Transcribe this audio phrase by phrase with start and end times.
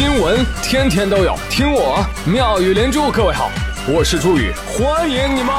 [0.00, 3.10] 新闻天天都有，听我妙语连珠。
[3.10, 3.50] 各位好，
[3.86, 5.54] 我是朱宇，欢迎你们！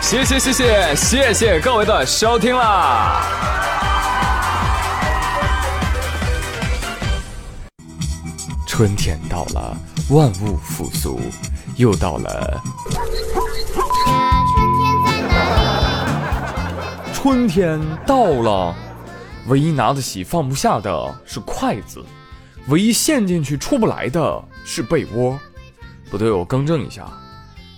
[0.00, 3.22] 谢谢谢谢谢谢各位的收听啦！
[8.66, 9.76] 春天到了，
[10.10, 11.20] 万物复苏，
[11.76, 12.60] 又到了。
[17.28, 18.72] 春天到了，
[19.48, 22.00] 唯一拿得起放不下的是筷子，
[22.68, 25.36] 唯一陷进去出不来的是被窝。
[26.08, 27.04] 不对，我更正一下，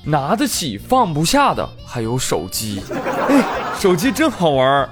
[0.04, 2.82] 拿得起放不下的还有手机。
[3.30, 3.42] 哎，
[3.80, 4.86] 手机真好玩，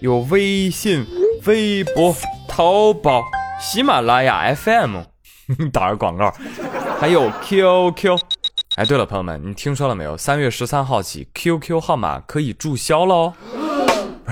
[0.00, 1.06] 有微信、
[1.44, 2.12] 微博、
[2.48, 3.22] 淘宝、
[3.60, 4.96] 喜马拉雅 FM，
[5.72, 6.34] 打个广告，
[6.98, 8.18] 还有 QQ。
[8.74, 10.16] 哎，对了，朋友们，你听说了没有？
[10.16, 13.34] 三月十三号起，QQ 号码可以注销了哦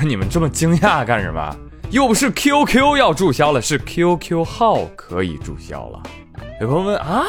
[0.01, 1.57] 是 你们这么惊讶干什么？
[1.91, 6.03] 又不是 QQ 要注销了，是 QQ 号可以注销了。
[6.61, 7.25] 有朋友问啊，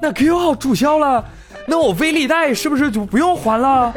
[0.00, 1.24] 那 QQ 号注销了，
[1.66, 3.92] 那我微粒贷是不是就不用还了？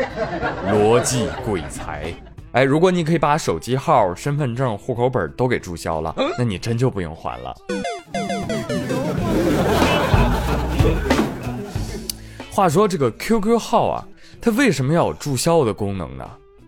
[0.72, 2.14] 逻辑鬼才！
[2.54, 7.54] 哎，如果你可以把手机号、身份证、户口本都给注销了，那你真就不用还了。
[12.50, 14.08] 话说这个 QQ 号啊，
[14.40, 16.26] 它为什么要有注销的功能呢？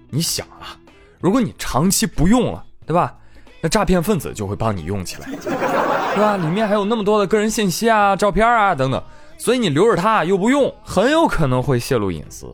[0.09, 0.75] 你想啊。
[1.19, 3.13] 如果你长期不用了，对吧？
[3.59, 6.37] 那诈骗分子就会帮你用起来， 对吧？
[6.37, 9.01] 里面还有那么多的个人信息啊、照片啊等等，
[9.37, 12.45] 所以你留着它又不用，很有可能会泄露隐私。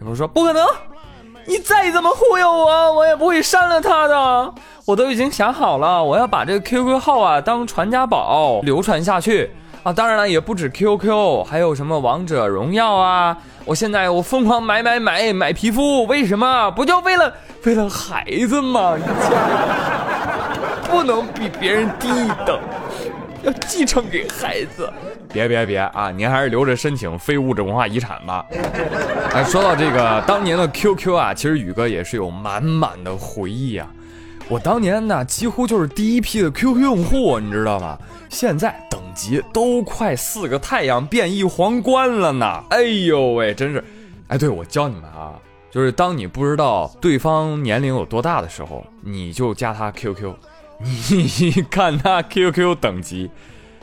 [0.00, 0.66] 有人说不可能，
[1.46, 4.54] 你再怎么忽悠我，我也不会删了它的。
[4.84, 9.50] 我都已经想好了，我要把这个 QQ 号啊当传家宝流传下去
[9.84, 9.92] 啊！
[9.92, 13.36] 当然了，也不止 QQ，还有什么王者荣耀啊！
[13.66, 16.70] 我现在我疯狂买买买买皮肤，为什么？
[16.70, 17.30] 不就为了？
[17.64, 18.96] 为了孩子嘛，
[20.90, 22.58] 不能比别人低一等，
[23.42, 24.90] 要继承给孩子。
[25.30, 26.10] 别别别啊！
[26.10, 28.46] 您还是留着申请非物质文化遗产吧。
[29.34, 33.86] 哎，说到这个当年的 QQ 啊，其实宇哥也是有满满的回忆啊。
[34.48, 37.98] 我当年呢，几乎就是第一批的 QQ 用户，你知道吗？
[38.28, 42.62] 现在等级都快四个太阳变异皇冠了呢。
[42.70, 43.82] 哎呦喂，真是！
[44.28, 45.32] 哎，对，我教你们啊。
[45.70, 50.34] 就是当你不知道对方年龄有多大的时候，你就加他 QQ，
[50.78, 53.30] 你看他 QQ 等级，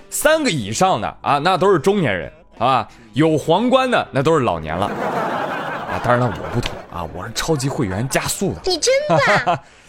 [0.09, 5.99] 三个以上的啊，那都是中年人啊，有皇冠的那都是老年了啊。
[6.03, 8.61] 当然了，我不同啊，我是超级会员加速的。
[8.65, 9.59] 你真的？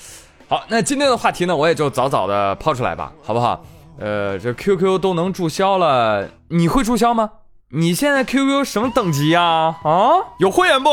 [0.52, 3.64] 好，那今天的话题呢，我也就早早的抛出来吧，好不好？
[3.98, 7.30] 呃，这 QQ 都能注销了，你会注销吗？
[7.70, 9.40] 你现在 QQ 什么等级呀？
[9.82, 10.90] 啊，有会员不？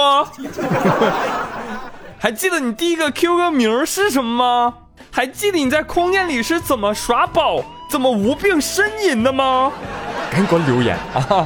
[2.17, 4.73] 还记得你第一个 QQ 名是什么吗？
[5.11, 9.73] 还记得你在空间里是怎么耍宝、怎么无病呻吟的吗？
[10.31, 11.45] 赶紧给我留言啊！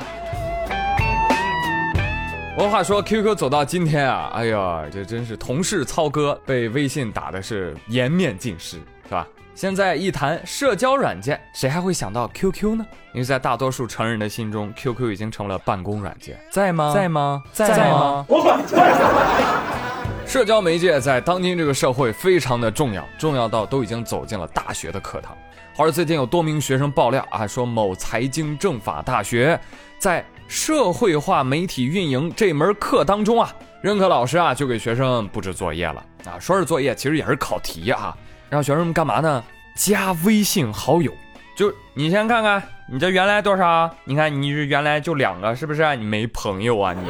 [2.55, 9.27] 我话说 QQ 走到今天啊，哎呀，这真是同事操哥被微信打的是颜面尽失，是吧？
[9.55, 12.85] 现在一谈社交软件，谁还会想到 QQ 呢？
[13.11, 16.91] 因为在大多数成人的心中，QQ 已经成了办公软件，在吗？
[16.93, 17.43] 在吗？
[17.51, 18.25] 在吗？
[20.27, 25.35] 社交媒介在当今这个社会非常的重要，重要到都已经走进了大学的课堂。
[25.75, 29.59] 话说最近有多名学生爆料啊，说某财经政法大学
[29.97, 38.15] 在社会化媒体运营这门课当中啊，任课老师啊就给学生布置作业了啊，说是作业，其实也是考题啊。
[38.49, 39.43] 让学生们干嘛呢？
[39.75, 41.11] 加微信好友，
[41.55, 43.89] 就你先看看，你这原来多少？
[44.03, 45.95] 你看你是原来就两个，是不是？
[45.95, 47.01] 你没朋友啊你？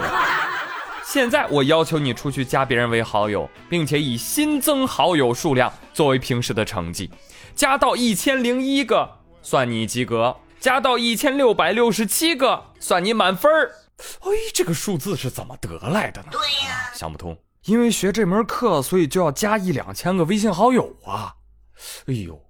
[1.05, 7.11] 现在我要求你出去加别人为好友，并且以新增好友数量作为平时的成绩，
[7.53, 9.09] 加到一千零一个
[9.41, 10.33] 算你及格，
[10.63, 13.69] 加到一千六百六十七个算你满分儿。
[14.21, 16.27] 哎，这个数字是怎么得来的呢？
[16.31, 17.37] 对呀，想不通。
[17.65, 21.33] 因为学这门课，所以就要加一两千个微信好友啊！
[22.07, 22.41] 哎呦，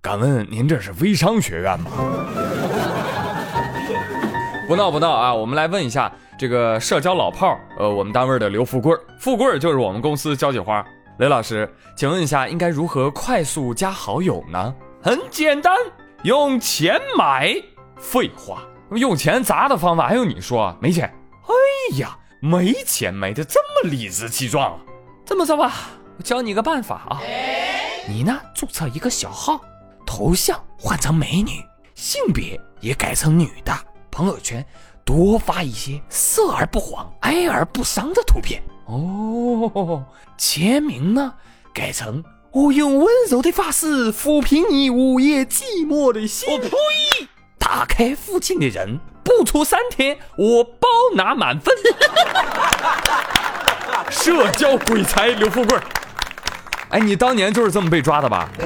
[0.00, 1.90] 敢问您这是微商学院吗？
[4.68, 5.34] 不闹不闹啊！
[5.34, 10.86] 我们来问一下这个社交老炮儿，呃，我们单位的刘富贵儿，富贵儿就是我们公司交际花。
[11.18, 14.72] 雷老师，请问一下，应该如何快速加好友呢？
[15.02, 15.76] 很简单，
[16.26, 17.54] 用钱买。
[17.98, 20.76] 废话，用钱砸的方法还用你说？
[20.82, 21.04] 没钱？
[21.44, 22.18] 哎呀！
[22.40, 24.78] 没钱没的这么理直气壮啊！
[25.24, 25.72] 这么着吧，
[26.18, 27.22] 我教你个办法啊，
[28.08, 29.60] 你呢注册一个小号，
[30.04, 31.64] 头像换成美女，
[31.94, 33.72] 性别也改成女的，
[34.10, 34.64] 朋友圈
[35.04, 40.04] 多发一些色而不黄、哀而不伤的图片哦。
[40.36, 41.32] 签名呢
[41.72, 42.22] 改成
[42.56, 46.48] 我用温柔的发丝抚平你午夜寂寞的心。
[46.50, 46.70] 我呸！
[47.58, 51.76] 打开附近的人，不出三天，我包拿满分。
[54.08, 55.78] 社交鬼才刘富贵，
[56.88, 58.48] 哎，你当年就是这么被抓的吧？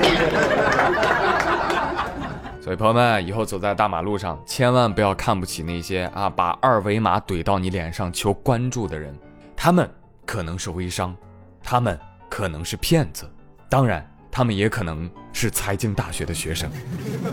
[2.62, 9.12] 所以朋友们，以后走在大马路上，千万不要看不起那些啊把二维码怼到你脸上求关注的人，
[9.56, 9.90] 他们
[10.25, 11.12] 可能是微商，
[11.60, 11.98] 他们
[12.28, 13.28] 可能是骗子，
[13.70, 16.69] 当然，他们也可能是财经大学的学生。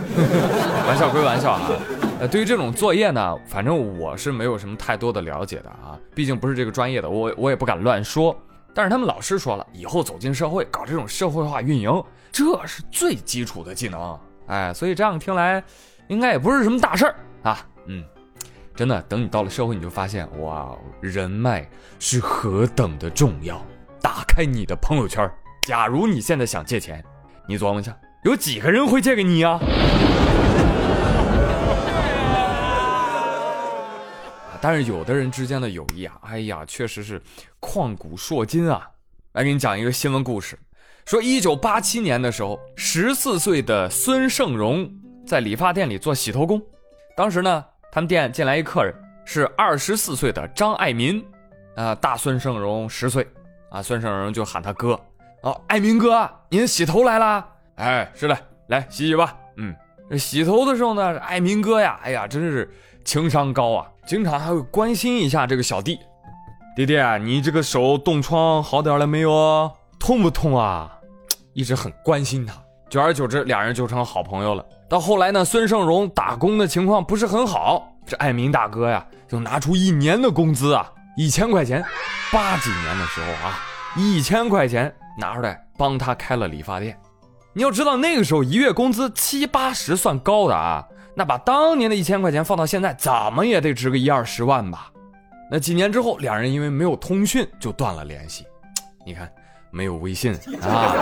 [0.88, 1.72] 玩笑归玩笑啊，
[2.20, 8.40] 呃，对于这种作业呢，反正我是没有什么太多的了解的啊，毕竟不是这个专业的，我我也不敢乱说。
[8.72, 11.92] 但是他们老师说了，以后走进社会，搞这种社会化运营，
[12.32, 14.20] 这是最基础的技能。
[14.46, 15.64] 哎，所以这样听来，
[16.08, 17.66] 应该也不是什么大事儿啊。
[17.88, 18.04] 嗯，
[18.76, 21.68] 真的，等你到了社会，你就发现哇，人脉
[21.98, 23.60] 是何等的重要。
[24.00, 25.28] 打开你的朋友圈，
[25.68, 27.04] 假如你现在想借钱，
[27.46, 27.94] 你琢磨一下，
[28.24, 29.60] 有几个人会借给你呀？
[34.62, 37.22] 但是有的人之间的友谊啊，哎呀，确实是
[37.60, 38.90] 旷古烁今啊。
[39.34, 40.58] 来给你讲一个新闻故事。
[41.06, 44.90] 说，一九八七年的时候，十四岁的孙胜荣
[45.26, 46.62] 在理发店里做洗头工。
[47.14, 51.22] 当时呢，他们店进来一客人，是二十四岁的张爱民，
[51.76, 53.28] 啊，大孙胜荣十岁，
[53.70, 54.98] 啊，孙胜荣就喊他哥。
[55.48, 57.48] 哦，爱民哥，您洗头来啦？
[57.76, 59.34] 哎，是的，来洗洗吧。
[59.56, 59.74] 嗯，
[60.20, 62.70] 洗头的时候呢，爱民哥呀，哎呀，真是
[63.06, 65.98] 情商高啊，经常还会关心一下这个小弟。
[66.76, 69.72] 弟弟，你这个手冻疮好点了没有？
[69.98, 70.92] 痛不痛啊？
[71.54, 72.54] 一直很关心他，
[72.90, 74.66] 久而久之，俩人就成好朋友了。
[74.90, 81.82] 到后来呢，孙胜荣打工的情况不是很好，这爱民大哥呀，就拿出一年的工资啊，一千块钱，
[82.34, 83.58] 八几年的时候啊，
[83.96, 86.98] 一千块钱拿出来帮他开了理发店。
[87.54, 94.92] 你要知道那个时候一月工资七八十算高的啊，那把当年的一千块钱放到现在，怎么也得值个一二十万吧。
[95.52, 98.46] 那几年之后，两人因为没有通讯，就断了联系。
[99.06, 99.30] 你看。
[99.70, 100.96] 没有微信啊，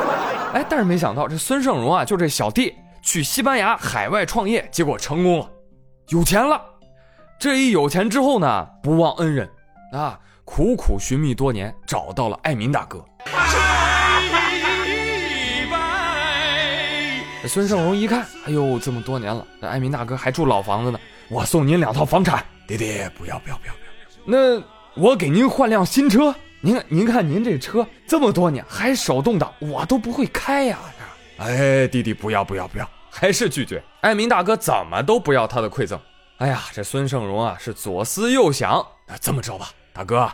[0.54, 5.48] 哎，但是没想到这孙胜荣啊，就这小弟去西班牙海外创业，结果成功了，
[6.10, 6.60] 有钱了。
[7.40, 9.48] 这一有钱之后呢，不忘恩人
[9.94, 13.06] 啊，苦苦寻觅多年，找到了爱民大哥。
[17.48, 21.00] 孙胜荣一看，哎呦，这么多年了，那艾民大哥还住老房子呢，
[21.30, 22.44] 我送您两套房产。
[22.68, 24.64] 爹爹，不要不要不要不要，那
[24.96, 26.34] 我给您换辆新车。
[26.62, 30.80] 您，您看，您这车这么多年还手动挡，我都不会开呀！
[31.38, 33.84] 哎，弟弟，不要不要不要，还是拒绝。
[34.02, 36.00] 艾明大哥怎么都不要他的馈赠。
[36.38, 40.28] 哎呀，这孙胜荣啊，是左思右想，那这么着吧，大哥，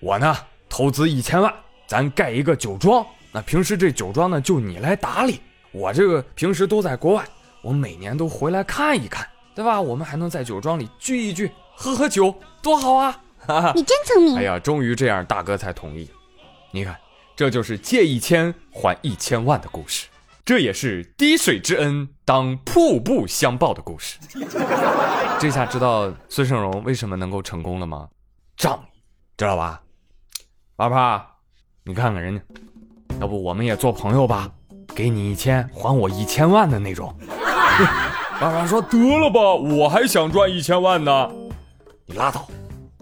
[0.00, 0.36] 我呢
[0.68, 1.50] 投资一千万，
[1.86, 3.06] 咱盖一个酒庄。
[3.32, 5.40] 那平时这酒庄呢，就你来打理。
[5.72, 7.24] 我这个平时都在国外，
[7.62, 9.80] 我每年都回来看一看，对吧？
[9.80, 13.20] 我们还能在酒庄里聚一聚，喝喝酒，多好啊！
[13.74, 14.36] 你真聪明！
[14.36, 16.10] 哎呀，终于这样，大哥才同意。
[16.70, 16.96] 你看，
[17.36, 20.06] 这就是借一千还一千万的故事，
[20.44, 24.18] 这也是滴水之恩当瀑布相报的故事。
[25.38, 28.08] 这下知道孙胜荣为什么能够成功了吗？
[28.56, 28.98] 仗义，
[29.36, 29.82] 知道吧？
[30.76, 31.26] 八八，
[31.84, 32.42] 你看看人家，
[33.20, 34.50] 要不我们也做朋友吧？
[34.98, 37.14] 给你一千，还我一千万的那种。
[38.40, 41.30] 爸爸说得了吧，我还想赚一千万呢。
[42.04, 42.48] 你拉倒。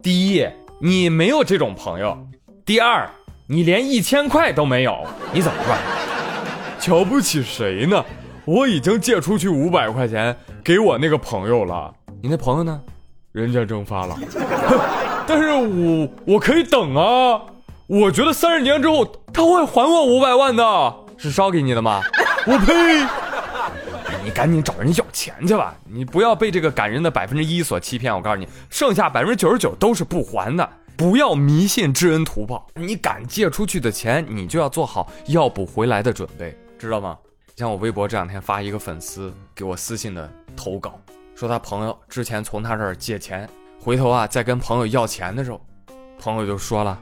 [0.03, 0.47] 第一，
[0.79, 2.15] 你没有这种朋友；
[2.67, 3.09] 第二，
[3.47, 5.79] 你连一千块都没有，你怎么赚？
[6.79, 8.05] 瞧不起谁呢？
[8.45, 11.91] 我已经借出去五百块钱给我那个朋友了。
[12.23, 12.79] 你那朋友呢？
[13.33, 14.15] 人家蒸发了。
[15.27, 17.41] 但是我我可以等啊！
[17.87, 22.03] 我觉得三十年之后他会还我五百万的，是烧给你的吗？
[22.47, 23.07] 我呸！
[24.25, 25.75] 你赶紧找人要钱去吧！
[25.85, 28.15] 你不要被这个感人的百分之一所欺骗。
[28.15, 30.69] 我告诉你，剩下百分之九十九都是不还的。
[30.97, 32.67] 不要迷信知恩图报。
[32.75, 37.17] 你敢借出去的钱，你就要做好要不回来的准备，知道吗？
[37.55, 40.99] 像我微博这两天发一个粉丝给我私信的投稿，
[41.35, 43.49] 说他朋友之前从他这儿借钱，
[43.81, 45.61] 回头啊再跟朋友要钱的时候，
[46.19, 46.99] 朋友就说了：“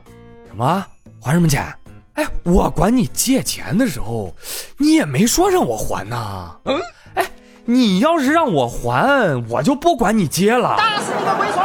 [0.47, 0.85] 什么
[1.23, 1.75] 还什么钱？
[2.15, 4.35] 哎，我管你借钱的时候，
[4.79, 6.81] 你也没说让我还呐。”嗯。
[7.15, 7.27] 哎
[7.67, 10.77] 你要是让我还，我就不管你借了。
[10.77, 11.65] 打死你个龟孙！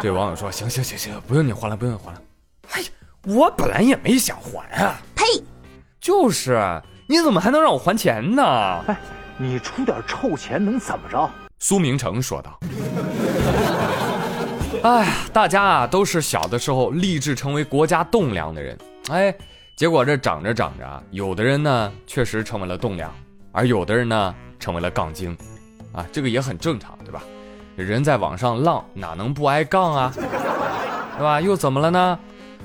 [0.00, 2.22] 这网友说：“行行行行，不用你还了，不用你还了。”
[2.70, 2.86] 哎呀，
[3.26, 5.00] 我本来也没想还啊。
[5.16, 5.24] 呸！
[6.00, 8.44] 就是，你怎么还能让我还钱呢？
[8.86, 8.96] 哎，
[9.36, 11.28] 你出点臭钱能怎么着？
[11.58, 12.60] 苏明成说道。
[14.82, 18.76] 哎，大家啊，都是小的时候立志成为国家栋梁的人。
[19.10, 19.34] 哎。
[19.74, 23.12] 结果这长着长着，有的人呢确实成为了栋梁，
[23.52, 25.36] 而有的人呢成为了杠精，
[25.92, 27.22] 啊，这个也很正常，对吧？
[27.74, 30.12] 人在网上浪，哪能不挨杠啊？
[31.16, 31.40] 对吧？
[31.40, 32.18] 又怎么了呢？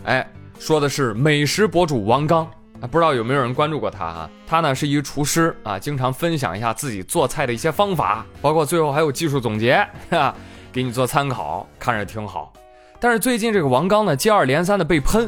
[0.04, 2.46] 哎，说的是美食博主王刚，
[2.92, 4.30] 不知道有没有人关注过他哈？
[4.46, 9.76] 他呢是一厨师啊，经常分享一下自己做菜的一些方法，包括最后还有技术总结，
[10.12, 10.36] 哈，
[10.78, 12.54] 给你做参考，看着挺好。
[13.00, 15.28] 但是最近这个王刚呢，接二连三的被喷，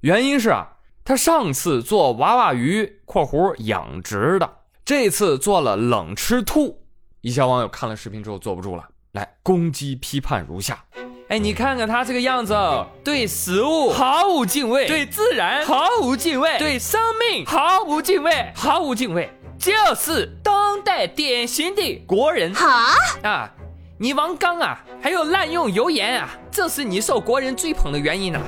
[0.00, 0.66] 原因是啊，
[1.04, 4.50] 他上次做娃娃鱼（括弧养殖的），
[4.86, 6.80] 这次做了冷吃兔。
[7.20, 10.82] 一些网友看了视频之后坐不住了，来攻击批判如下。
[11.28, 12.56] 哎，你看看他这个样子，
[13.04, 22.54] 对食物毫无敬畏，对自然毫无敬畏，对生命毫无敬畏，毫无敬畏，就是当代典型的国人。
[22.54, 23.54] 哈啊，
[24.00, 28.40] 你王刚啊，还有滥用油盐啊，这是你受国人追捧的原因呢。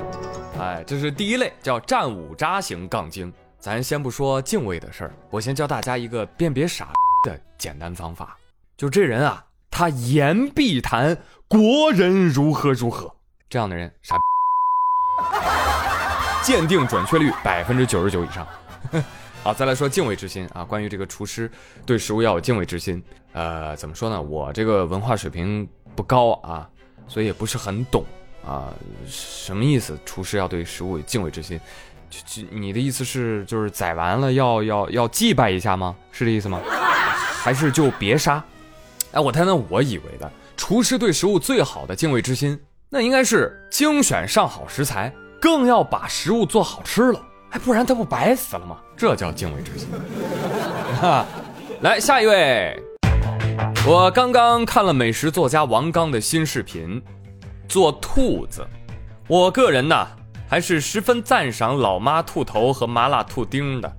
[0.60, 3.32] 哎，这是第一类，叫战五渣型杠精。
[3.58, 6.90] 咱先不说敬畏的事儿，我先教大家一个辨别傻
[7.24, 8.36] 的简单方法，
[8.76, 9.44] 就这人啊。
[9.72, 11.16] 他言必谈
[11.48, 13.12] 国人如何如何，
[13.48, 14.16] 这样的人傻，
[16.44, 18.46] 鉴定准确率百分之九十九以上。
[19.42, 21.50] 好，再来说敬畏之心啊，关于这个厨师
[21.84, 23.02] 对食物要有敬畏之心。
[23.32, 24.20] 呃，怎么说呢？
[24.20, 26.68] 我这个文化水平不高啊，
[27.06, 28.04] 所以也不是很懂
[28.44, 28.72] 啊。
[29.06, 29.98] 什么意思？
[30.04, 31.60] 厨师要对食物有敬畏之心？
[32.08, 35.94] 就就你的意思是，就是宰完了要要要祭拜一下吗？
[36.10, 36.60] 是这意思吗？
[37.42, 38.42] 还是就别杀？
[39.12, 48.76] 哎，我谈谈我以为的厨师对食物最好的敬畏之心，那应该是精选上好食材，更要把食物做好吃了，哎，不然他不白死了吗？
[48.96, 49.88] 这叫敬畏之心。
[51.80, 52.78] 来下一位，
[53.88, 57.02] 我刚刚看了美食作家王刚的新视频，
[57.66, 58.66] 做兔子。
[59.26, 60.06] 我个人呢，
[60.46, 63.90] 还是十分赞赏老妈兔头和麻辣兔丁的，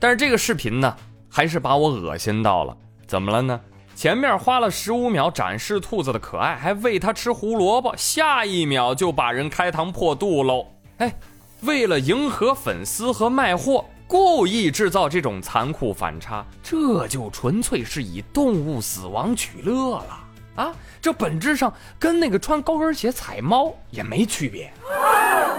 [0.00, 0.96] 但是这个视频呢，
[1.30, 2.76] 还是把我恶心到了。
[3.06, 3.60] 怎么了呢？
[3.94, 10.66] 前面花了十五秒展示兔子的可爱，还喂它吃胡萝卜，下一秒就把人开膛破肚喽！
[10.98, 11.14] 哎，
[11.62, 20.18] 为了迎合粉丝和卖货，故意制造这种残酷反差，这就纯粹是以动物死亡取乐了
[20.56, 20.74] 啊！
[21.00, 24.72] 这本质上跟那个穿高跟鞋踩猫也没区别。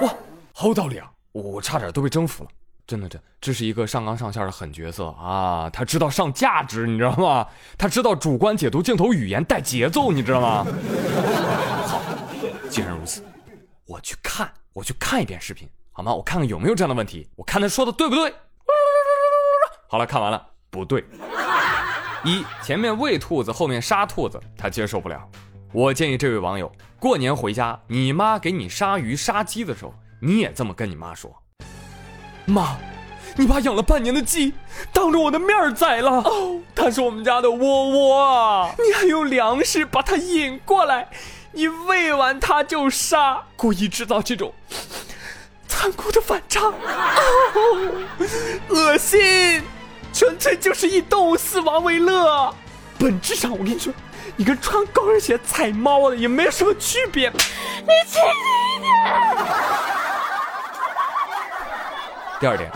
[0.02, 0.14] 哇，
[0.54, 1.10] 好有道理啊！
[1.32, 2.50] 我差点都被征服了。
[2.86, 5.70] 真的，这这是一个上纲上线的狠角色啊！
[5.70, 7.48] 他知道上价值，你知道吗？
[7.78, 10.68] 他知道主观解读镜头语言带节奏，你知道吗？
[11.88, 12.02] 好，
[12.70, 13.24] 既然如此，
[13.86, 16.14] 我去看，我去看一遍视频，好吗？
[16.14, 18.34] 我看看有没有这样的问题，我看他说的对不对。
[19.88, 21.04] 好了，看完了，不对。
[22.24, 25.22] 一前面喂兔子，后面杀兔子，他接受不了。
[25.74, 31.36] 我建议这位网友，过年回家，你妈给你杀鱼杀鸡的时候，你也这么跟你妈说。
[32.46, 32.78] 妈，
[33.36, 34.54] 你把养了半年的鸡
[34.94, 38.76] 当着我的面宰了哦，它是我们家的窝窝啊！
[38.78, 41.10] 你还用粮食把它引过来，
[41.52, 44.54] 你喂完它就杀，故意制造这种
[45.72, 46.74] 残酷的反差，哦，
[48.68, 49.64] 恶心，
[50.12, 52.54] 纯粹就是以动物死亡为乐。
[53.00, 53.94] 本质上，我跟你说，
[54.36, 57.30] 你跟穿高跟鞋踩猫的也没有什么区别。
[57.30, 58.92] 你轻一点。
[62.42, 62.70] 第二点，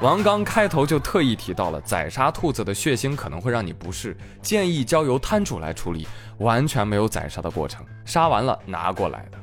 [0.00, 6.08] 王刚开头就特意提到了宰杀兔子的血腥可能会让你不适，建议交由摊主来处理，
[6.38, 9.38] 完全没有宰杀的过程，杀完了拿过来的。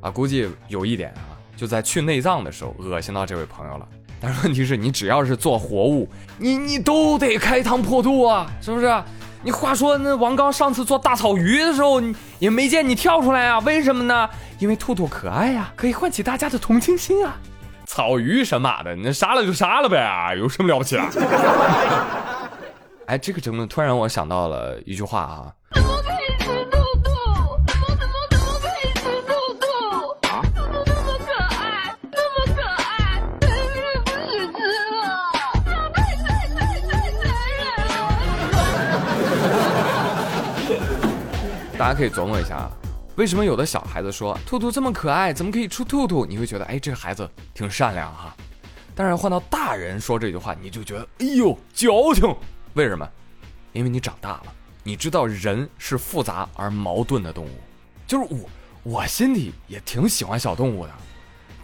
[0.00, 1.31] 啊，估计有一点啊，
[1.62, 3.86] 就在去内脏的时候恶心到这位朋友了。
[4.20, 9.02] 但是问题是你只要是做活物，你你都得开膛破肚啊，是不是？
[9.44, 13.60] 你话说那王刚上次做大草鱼的时候，你也没见你跳出来啊？
[13.60, 14.28] 为什么呢？
[14.58, 17.36] 因为兔兔可爱呀，可以唤起大家的同情心啊。
[17.86, 21.02] 草鱼神马的，那杀了就杀了呗，有什么了不起的？
[23.06, 25.46] 哎，这个节目突然我想到了一句话啊。
[41.82, 42.70] 大家可以琢磨一下啊。
[43.16, 46.24] 为什么有的小孩子说兔兔这么可爱，怎么可以出兔兔？
[46.24, 48.32] 你会觉得哎，这个孩子挺善良哈。
[48.94, 52.32] 但是换到大人说这句话，你就觉得哎呦矫情。
[52.74, 53.04] 为什么？
[53.72, 54.44] 因为你长大了，
[54.84, 57.50] 你知道人是复杂而矛盾的动物。
[58.06, 58.48] 就是我，
[58.84, 60.92] 我心里也挺喜欢小动物的，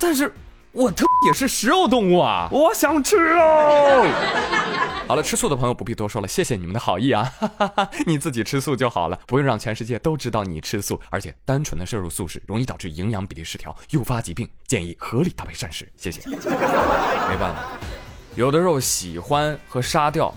[0.00, 0.34] 但是
[0.78, 2.48] 我特也是食肉动物啊！
[2.52, 3.40] 我想吃肉。
[5.08, 7.32] 好了，吃素的朋友不必多说了，谢谢你们的好意啊！
[8.06, 11.00] 你自己吃素就好了，不用让全世界都知道你吃素。
[11.10, 15.90] 而且单纯的摄入素食容易导致营养比例失调，诱发疾病，建议合理搭配膳食。
[15.96, 16.20] 谢谢。
[16.30, 17.56] 没办法，
[18.36, 20.32] 有的肉喜欢和杀掉，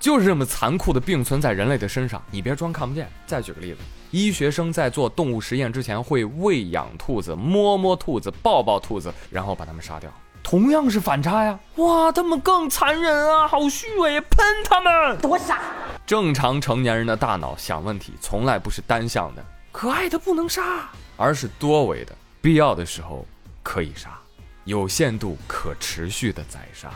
[0.00, 2.20] 就是这么残酷的并存在人类的身上。
[2.30, 3.08] 你别装看不见。
[3.26, 3.78] 再举个例子，
[4.10, 10.10] 医学生在做动物实验之前会喂养兔子，摸摸兔子，抱抱兔子，然后把它们杀掉。
[10.42, 11.56] 同样是反差呀！
[11.76, 15.18] 哇，他们更残忍啊，好虚伪，喷他们！
[15.18, 15.60] 多傻！
[16.06, 20.88] 正常成年人的大脑想问题从来不是单向的，可爱的不能杀，
[21.18, 23.24] 而是多维的，必要的时候
[23.62, 24.18] 可以杀，
[24.64, 26.90] 有限度、可持续的宰杀，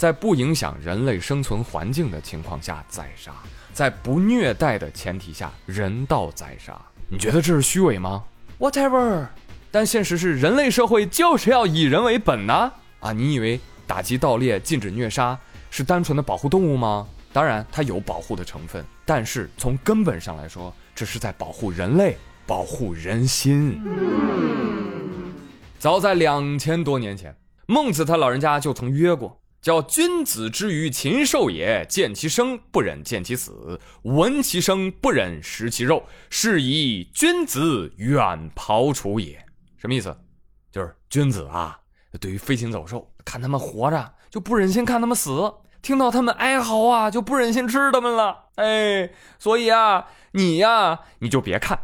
[0.00, 3.32] 在不影响人类生存环境的情况下宰杀，
[3.74, 6.74] 在不虐待的前提下人道宰杀。
[7.06, 8.24] 你觉得这是虚伪吗
[8.58, 9.26] ？Whatever，
[9.70, 12.72] 但现实是人类社会就是要以人为本呐。
[13.00, 15.38] 啊，你以为打击盗猎、禁止虐杀
[15.70, 17.06] 是单纯的保护动物吗？
[17.30, 22.16] 当然，它有保护的成分，但是从根本上来说，这是在保护人类、
[22.46, 23.78] 保护人心。
[25.78, 39.44] 早在两千多年前，孟子他老人家就曾约过，叫“君子之于禽兽也，见其生不忍见其死，闻其声不忍食其肉，是以君子远庖厨也。”
[39.76, 40.16] 什么意思？
[40.72, 41.78] 就是君子啊。
[42.18, 48.46] 对于飞禽走兽，看他们活着就不忍心看他们死，听到他们哀嚎啊，就不忍心吃他们了。
[48.56, 51.78] 哎，所以啊，你呀，你就别看，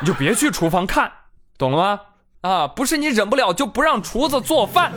[0.00, 1.12] 你就别去厨房看，
[1.56, 2.00] 懂了吗？
[2.40, 4.92] 啊，不是你忍不了就不让厨子做饭，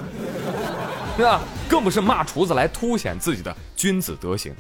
[1.20, 1.42] 对 吧？
[1.68, 4.56] 更不是骂厨子来凸显自己的君子德行。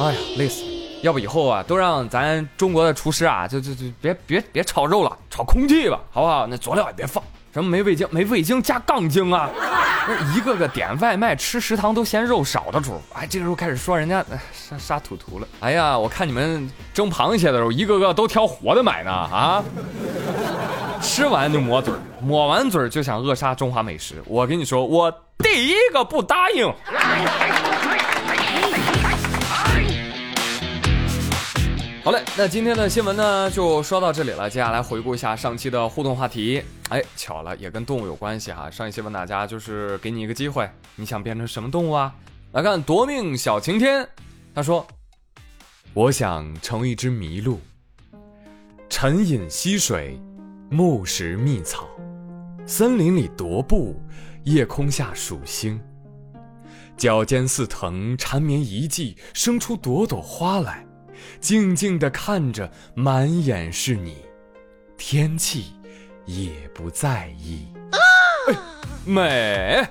[0.00, 0.70] 哎呀，累死了！
[1.02, 6.46] 要不以后啊，都让咱中国的厨师啊，就就就别别别炒肉了，炒空气吧，好不好？
[6.46, 7.22] 那佐料也别放。
[7.52, 8.06] 什么没味精？
[8.10, 9.50] 没味精加杠精啊！
[10.34, 15.48] 一个个点外卖吃食堂都嫌肉少的主，哎，这个时候开始说人家杀杀土图了。
[15.60, 19.64] 哎呀，我看你们蒸螃蟹的时候，一个个都挑活的买呢啊！
[21.06, 24.20] 吃完就抹嘴，抹完嘴就想扼杀中华美食。
[24.26, 26.66] 我跟你说，我第一个不答应。
[32.02, 34.50] 好嘞，那今天的新闻呢就说到这里了。
[34.50, 36.62] 接下来回顾一下上期的互动话题。
[36.88, 38.68] 哎，巧了，也跟动物有关系哈。
[38.68, 42.12] 上一期问大家就是给你一个机会，你想变成什么动物啊？
[42.52, 44.06] 来看夺命小晴天，
[44.54, 44.86] 他说
[45.94, 47.60] ：“我想成为一只麋鹿，
[48.90, 50.20] 沉饮溪水，
[50.68, 51.88] 目食蜜草，
[52.66, 54.00] 森林里踱步，
[54.42, 55.80] 夜空下数星，
[56.96, 60.84] 脚尖似藤缠绵一季，生出朵朵花来。”
[61.40, 64.18] 静静地看着，满眼是你，
[64.98, 65.72] 天气
[66.26, 67.68] 也不在意。
[69.04, 69.82] 美，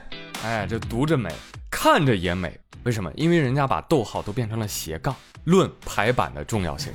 [0.43, 1.33] 哎，这读着美，
[1.71, 2.59] 看着也美。
[2.83, 3.11] 为什么？
[3.15, 5.15] 因为人家把逗号都变成了斜杠。
[5.45, 6.91] 论排版的重要性。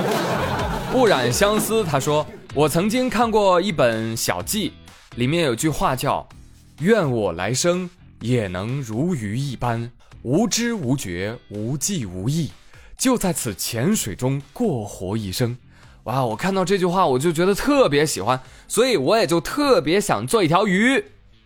[0.92, 4.72] 不染相思，他说：“我曾经看过一本小记，
[5.14, 6.28] 里面有句话叫
[6.82, 7.88] ‘愿我来生
[8.20, 9.88] 也能如鱼一般，
[10.22, 12.50] 无知无觉，无计无义’。”
[12.98, 15.56] 就在此浅水中过活一生，
[16.02, 16.24] 哇！
[16.24, 21.04] 我看到这句话我就觉得特别喜欢，所以我也就特别想做一条鱼。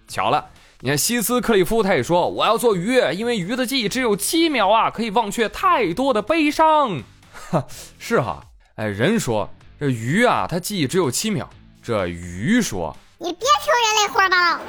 [0.08, 0.46] 巧了，
[0.80, 7.02] 你看希斯克里夫他也说我要做鱼，因为鱼的记忆只有七秒啊，可以忘却太多的悲伤。
[7.50, 7.66] 哈，
[8.00, 8.42] 是哈，
[8.74, 11.50] 哎，人说这鱼啊，它记忆只有七秒，
[11.82, 14.60] 这鱼说你别听人类胡说八道。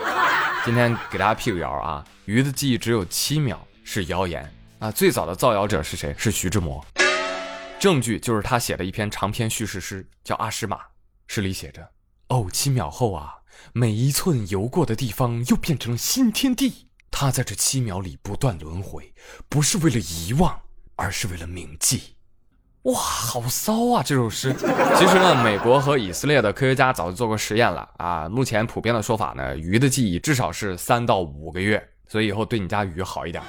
[0.65, 4.52] 今天给大家辟个谣啊，鱼的记忆只有七秒是谣言。
[4.80, 6.13] 啊，最早的造谣者是谁？
[6.18, 6.84] 是徐志摩。
[7.80, 10.78] 证据就是他写的一篇长篇叙事诗，叫《阿诗玛》。
[11.28, 11.88] 诗里写着
[12.30, 13.36] ：“哦，七秒后啊，
[13.74, 16.88] 每一寸游过的地方又变成了新天地。
[17.12, 19.13] 他在这七秒里不断轮回，
[19.48, 20.60] 不是为了遗忘，
[20.96, 22.14] 而是为了铭记。”
[22.86, 24.04] 哇，好骚啊！
[24.06, 24.54] 这首诗。
[24.95, 28.30] 其实呢，美国和以色列的科学家早就做过实验了啊。
[28.30, 31.84] 目前普遍的说法呢，鱼的记忆至少是三到五个月。
[32.08, 33.43] 所以以后对你家鱼好一点。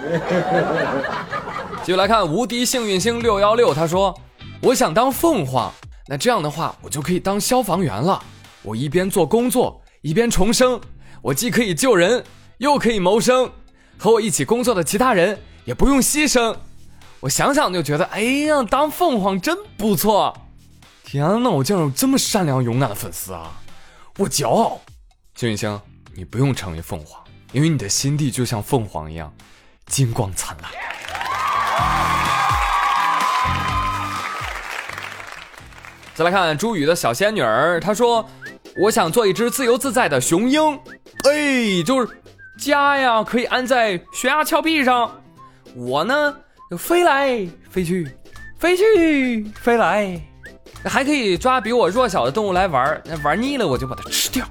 [1.84, 4.18] 继续来看无敌幸运星六幺六，他说
[4.62, 5.70] ：“我想当凤凰，
[6.08, 8.18] 那这样的话我就可以当消防员了。
[8.62, 10.80] 我一边做工作一边重生，
[11.20, 12.24] 我既可以救人
[12.56, 13.50] 又可以谋生，
[13.98, 16.56] 和我一起工作的其他人也不用牺牲。
[17.26, 20.32] 我想想就觉得，哎呀，当凤凰真不错。
[21.02, 23.50] 天哪，我竟然有这么善良勇敢的粉丝啊！
[24.16, 24.80] 我骄傲。
[25.34, 25.80] 幸运星，
[26.14, 29.34] 你不用成为凤凰。”因为你的心地就像凤凰一样，
[29.86, 30.70] 金光灿烂。
[36.14, 38.24] 再来看朱宇的小仙女儿，她说
[38.78, 40.78] ：“我想做一只自由自在的雄鹰。”
[41.28, 42.22] 哎，就是
[42.56, 45.20] 家呀，可以安在悬崖峭壁上。
[45.74, 46.36] 我呢，
[46.68, 48.10] 就飞来飞去，
[48.58, 50.20] 飞去飞来，
[50.84, 54.44] 还可以抓比我弱小的动物来玩那玩腻了我就把它吃掉。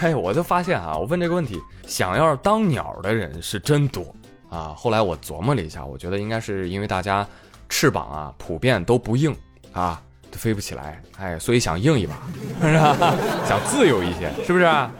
[0.00, 4.14] 哎，我就发现啊，我问这个问题，想要当鸟的人是真多
[4.50, 4.74] 啊。
[4.76, 7.26] 后来我琢磨了一下，我觉得应该是因为大家
[7.68, 9.34] 翅膀啊普遍都不硬
[9.72, 10.02] 啊。
[10.38, 12.14] 飞不起来，哎，所以想硬一把，
[12.60, 13.14] 是吧？
[13.46, 14.90] 想自由一些，是不是啊？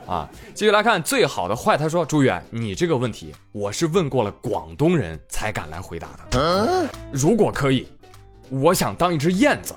[0.55, 6.89] 继续来看最好的坏，他说：“朱远，你这个问题我是问过了广东人才敢来回答的。
[7.13, 7.89] 如果可以，
[8.51, 9.75] 我想当一只燕子。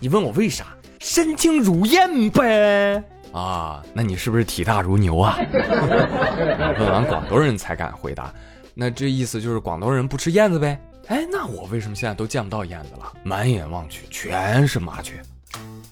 [0.00, 0.66] 你问我为啥？
[0.98, 3.02] 身轻如燕呗。
[3.32, 5.38] 啊，那你是不是体大如牛啊？
[6.78, 8.32] 问完广东人才敢回答，
[8.74, 13.12] 那这意思就是广东人不吃燕子呗？”哎，那我为什么现在都见不到燕子了？
[13.22, 15.20] 满眼望去全是麻雀。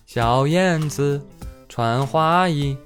[0.06, 1.20] 小燕子
[1.68, 2.76] 穿花衣，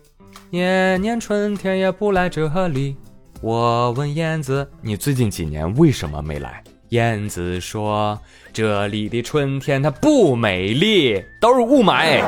[0.50, 2.96] 年年春天也不来这里。
[3.40, 6.62] 我问燕子，你最近几年为什么没来？
[6.90, 8.18] 燕子说，
[8.52, 12.22] 这里的春天它不美丽，都是雾霾，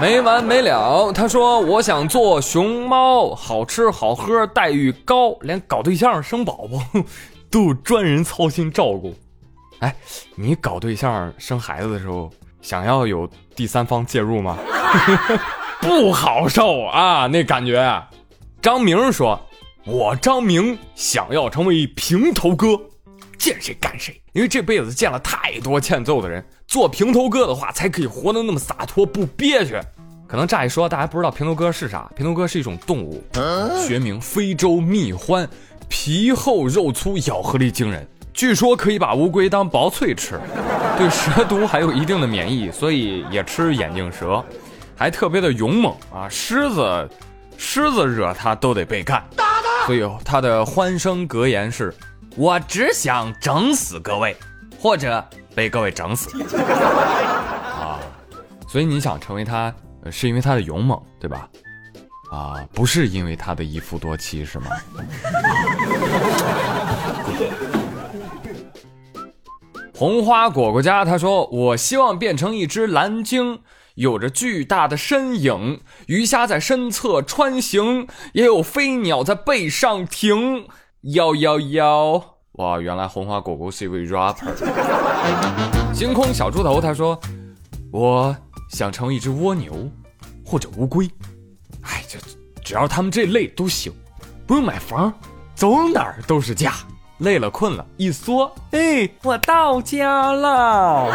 [0.00, 1.10] 没完没了。
[1.12, 7.02] 他说，我想做熊猫，好吃好喝，待遇高，连搞对象生宝宝。
[7.52, 9.14] 都有专人操心照顾，
[9.80, 9.94] 哎，
[10.34, 14.56] 你搞对象生孩子的时候，想要有第三方介入吗？
[15.82, 18.02] 不好受啊，那感觉。
[18.62, 19.38] 张明说
[19.84, 22.68] ：“我张明想要成为平头哥，
[23.36, 29.78] 见谁干谁，因为这辈子见了太多欠揍的人，做平头哥的话才可以活得那么洒脱不憋屈。
[30.26, 32.10] 可能乍一说，大家不知道平头哥是啥？
[32.16, 33.22] 平头哥是一种动物，
[33.86, 35.46] 学名非洲蜜獾。”
[35.94, 40.40] 皮厚肉粗，咬合力惊人，据说可以把乌龟当薄脆吃，
[40.96, 44.42] 对蛇毒还有一定的免疫，所以也吃眼镜蛇，
[44.96, 46.26] 还特别的勇猛啊！
[46.30, 47.10] 狮子，
[47.58, 49.22] 狮子惹他都得被干，
[49.84, 51.94] 所以他的欢声格言是：
[52.36, 54.34] 我只想整死各位，
[54.80, 55.22] 或者
[55.54, 56.30] 被各位整死。
[57.78, 58.00] 啊，
[58.66, 59.70] 所以你想成为他，
[60.10, 61.46] 是因为他的勇猛，对吧？
[62.32, 64.68] 啊，不是因为他的一夫多妻是吗？
[69.94, 73.60] 红花果果家他说：“我希望变成一只蓝鲸，
[73.96, 80.66] 有着巨大的身影，鱼虾在身侧穿行，也有飞鸟在背上停。”
[81.14, 82.36] 幺幺幺！
[82.52, 84.54] 哇，原来红花果果是一位 rapper。
[85.92, 87.20] 星空小猪头他说
[87.92, 88.34] ：“我
[88.70, 89.90] 想成一只蜗牛，
[90.46, 91.06] 或者乌龟。”
[91.82, 92.18] 哎，就
[92.62, 93.92] 只要他们这类都行，
[94.46, 95.12] 不用买房，
[95.54, 96.72] 走哪儿都是家。
[97.18, 101.08] 累了困了，一缩，哎，我到家了。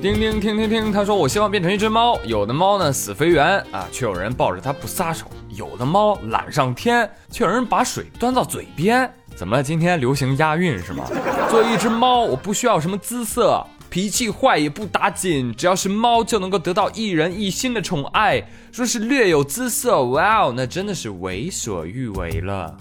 [0.00, 2.18] 叮叮听听听，他说我希望变成一只猫。
[2.24, 9.12] 有的猫呢死肥圆啊，却有人抱着它不撒手；有的猫懒上天，却有人把水端到嘴边。
[9.36, 9.62] 怎么了？
[9.62, 11.04] 今天流行押韵是吗？
[11.50, 13.62] 作为一只猫，我不需要什么姿色。
[13.90, 18.40] 脾气坏也不打紧，只要是猫就能够得到一人一心的宠爱。
[18.70, 22.78] 说是略有姿色，哇哦，那真的是为所欲为了。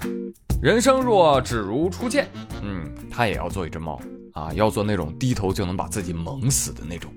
[0.61, 2.29] 人生若只如初见，
[2.61, 3.99] 嗯，他也要做一只猫
[4.33, 7.11] 啊，要做那种低头就能把自己萌死的那种，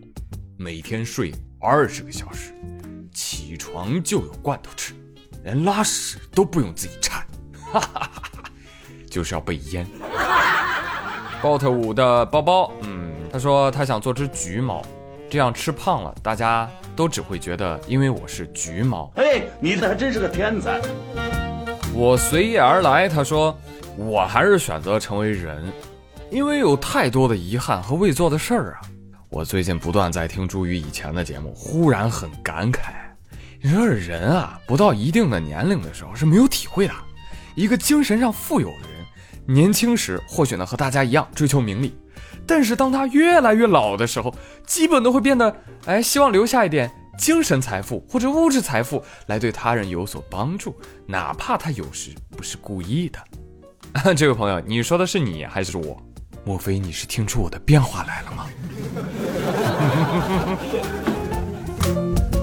[0.56, 2.54] 每天睡二十个小时，
[3.12, 4.94] 起床就有罐头吃，
[5.44, 7.26] 连拉屎都不用自己铲，
[7.70, 8.42] 哈哈哈哈，
[9.10, 9.86] 就是要被淹。
[11.42, 13.11] Got 五的包包，嗯。
[13.32, 14.82] 他说他想做只橘猫，
[15.30, 19.10] 这样吃胖了，大家都只会觉得因为我是橘猫。
[19.16, 20.78] 哎，你还真是个天才。
[21.94, 23.08] 我随意而来。
[23.08, 23.56] 他说
[23.96, 25.64] 我还是选择成为人，
[26.30, 28.82] 因为有太多的遗憾和未做的事儿啊。
[29.30, 32.92] 我最近不断在听朱宇以前的节目，忽然很感慨。
[33.62, 36.92] 你说人啊，不到一定的年龄的时候是没有体会的。
[37.54, 39.06] 一个精神上富有的人，
[39.46, 41.94] 年轻时或许呢和大家一样追求名利。
[42.46, 44.34] 但是当他越来越老的时候，
[44.66, 50.74] 基本都会变得，哎，希望留下一点精神财富或者物质财富来对他人有所帮助，
[51.06, 53.18] 哪怕他有时不是故意的。
[54.14, 55.96] 这位朋友，你说的是你还是我？
[56.44, 58.46] 莫非你是听出我的变化来了吗？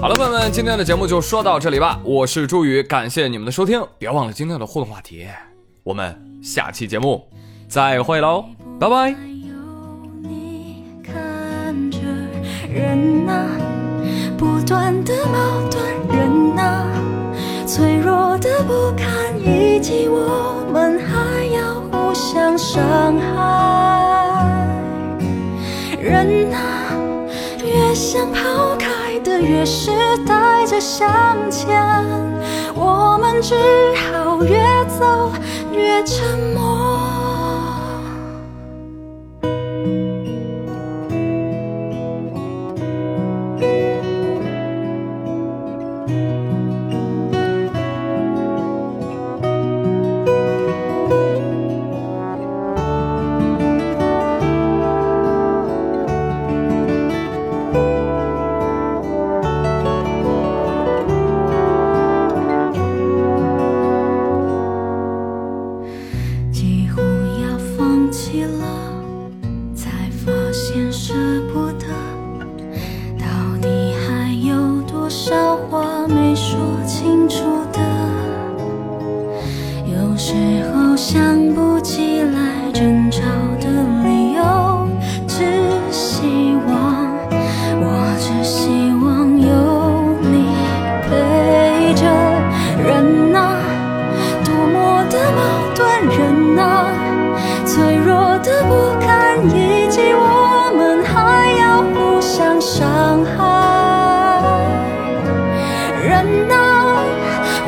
[0.00, 2.00] 好了，朋友们，今天的节目就说到这里吧。
[2.02, 5.26] 我是朱宇，感谢你们的收听，别忘了今天的互动话题。
[5.82, 7.28] 我们下期节目
[7.68, 8.46] 再会喽，
[8.78, 9.39] 拜拜。
[12.80, 13.46] 人呐，
[14.38, 15.38] 不断的矛
[15.70, 16.86] 盾；人呐，
[17.66, 19.06] 脆弱的不堪
[19.38, 20.08] 一击。
[20.08, 22.80] 我们还要互相伤
[23.18, 23.28] 害。
[26.00, 26.56] 人呐，
[27.62, 29.90] 越想抛开的，越是
[30.26, 31.06] 带着向
[31.50, 31.78] 前。
[32.74, 33.54] 我们只
[34.10, 34.58] 好越
[34.98, 35.30] 走
[35.70, 37.09] 越沉默。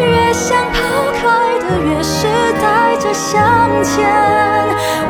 [0.07, 0.79] 越想抛
[1.13, 1.21] 开
[1.61, 2.27] 的，越是
[2.61, 3.95] 带着向前。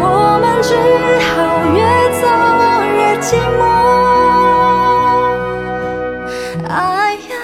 [0.00, 0.04] 我
[0.40, 0.74] 们只
[1.28, 1.32] 好
[1.74, 1.80] 越
[2.20, 2.22] 走
[2.96, 3.26] 越寂
[3.58, 3.60] 寞。
[6.68, 7.34] 爱呀，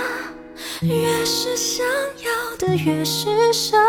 [0.82, 3.87] 越是想要的，越是伤。